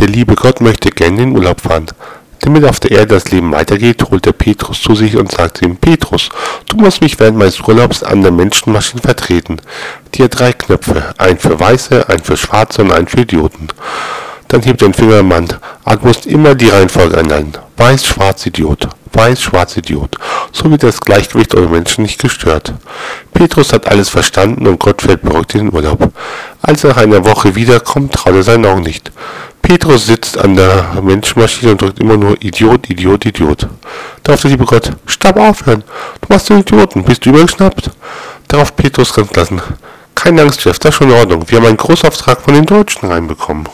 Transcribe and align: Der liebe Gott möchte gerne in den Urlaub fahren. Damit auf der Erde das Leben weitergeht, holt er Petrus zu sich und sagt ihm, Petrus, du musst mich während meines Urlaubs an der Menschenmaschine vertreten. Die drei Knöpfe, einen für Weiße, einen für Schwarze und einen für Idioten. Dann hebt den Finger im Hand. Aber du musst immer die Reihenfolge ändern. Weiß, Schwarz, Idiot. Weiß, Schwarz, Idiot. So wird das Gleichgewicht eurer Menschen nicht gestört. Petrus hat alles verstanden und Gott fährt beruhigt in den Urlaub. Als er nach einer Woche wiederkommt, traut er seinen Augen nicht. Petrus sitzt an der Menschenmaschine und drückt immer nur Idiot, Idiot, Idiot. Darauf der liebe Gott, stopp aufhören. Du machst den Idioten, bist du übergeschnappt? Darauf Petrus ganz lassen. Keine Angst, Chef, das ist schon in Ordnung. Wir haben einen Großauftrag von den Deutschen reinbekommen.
Der 0.00 0.08
liebe 0.08 0.34
Gott 0.34 0.62
möchte 0.62 0.88
gerne 0.88 1.22
in 1.22 1.28
den 1.28 1.36
Urlaub 1.36 1.60
fahren. 1.60 1.84
Damit 2.38 2.64
auf 2.64 2.80
der 2.80 2.92
Erde 2.92 3.16
das 3.16 3.30
Leben 3.30 3.52
weitergeht, 3.52 4.02
holt 4.10 4.26
er 4.26 4.32
Petrus 4.32 4.80
zu 4.80 4.94
sich 4.94 5.14
und 5.18 5.30
sagt 5.30 5.60
ihm, 5.60 5.76
Petrus, 5.76 6.30
du 6.64 6.78
musst 6.78 7.02
mich 7.02 7.20
während 7.20 7.36
meines 7.36 7.60
Urlaubs 7.60 8.02
an 8.02 8.22
der 8.22 8.32
Menschenmaschine 8.32 9.02
vertreten. 9.02 9.60
Die 10.14 10.26
drei 10.26 10.54
Knöpfe, 10.54 11.14
einen 11.18 11.38
für 11.38 11.60
Weiße, 11.60 12.08
einen 12.08 12.24
für 12.24 12.38
Schwarze 12.38 12.80
und 12.80 12.92
einen 12.92 13.08
für 13.08 13.20
Idioten. 13.20 13.68
Dann 14.48 14.62
hebt 14.62 14.80
den 14.80 14.94
Finger 14.94 15.18
im 15.18 15.34
Hand. 15.34 15.60
Aber 15.84 15.96
du 15.96 16.06
musst 16.08 16.24
immer 16.24 16.54
die 16.54 16.70
Reihenfolge 16.70 17.18
ändern. 17.18 17.52
Weiß, 17.76 18.06
Schwarz, 18.06 18.46
Idiot. 18.46 18.88
Weiß, 19.12 19.42
Schwarz, 19.42 19.76
Idiot. 19.76 20.16
So 20.50 20.70
wird 20.70 20.82
das 20.82 21.02
Gleichgewicht 21.02 21.54
eurer 21.54 21.68
Menschen 21.68 22.02
nicht 22.02 22.20
gestört. 22.22 22.72
Petrus 23.34 23.72
hat 23.74 23.86
alles 23.86 24.08
verstanden 24.08 24.66
und 24.66 24.80
Gott 24.80 25.02
fährt 25.02 25.22
beruhigt 25.22 25.54
in 25.54 25.66
den 25.66 25.74
Urlaub. 25.74 26.10
Als 26.62 26.84
er 26.84 26.90
nach 26.90 26.96
einer 26.96 27.24
Woche 27.24 27.54
wiederkommt, 27.54 28.14
traut 28.14 28.34
er 28.34 28.42
seinen 28.42 28.64
Augen 28.64 28.82
nicht. 28.82 29.12
Petrus 29.70 30.06
sitzt 30.06 30.36
an 30.36 30.56
der 30.56 31.00
Menschenmaschine 31.00 31.70
und 31.70 31.80
drückt 31.80 32.00
immer 32.00 32.16
nur 32.16 32.36
Idiot, 32.42 32.90
Idiot, 32.90 33.24
Idiot. 33.24 33.68
Darauf 34.24 34.40
der 34.40 34.50
liebe 34.50 34.64
Gott, 34.64 34.90
stopp 35.06 35.36
aufhören. 35.36 35.84
Du 36.20 36.26
machst 36.28 36.50
den 36.50 36.58
Idioten, 36.58 37.04
bist 37.04 37.24
du 37.24 37.30
übergeschnappt? 37.30 37.88
Darauf 38.48 38.74
Petrus 38.74 39.14
ganz 39.14 39.32
lassen. 39.36 39.62
Keine 40.16 40.42
Angst, 40.42 40.60
Chef, 40.60 40.80
das 40.80 40.88
ist 40.88 40.94
schon 40.96 41.10
in 41.10 41.14
Ordnung. 41.14 41.44
Wir 41.46 41.58
haben 41.58 41.66
einen 41.66 41.76
Großauftrag 41.76 42.40
von 42.40 42.54
den 42.54 42.66
Deutschen 42.66 43.08
reinbekommen. 43.12 43.68